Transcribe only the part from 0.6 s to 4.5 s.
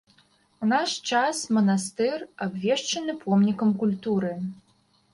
У наш час манастыр абвешчаны помнікам культуры.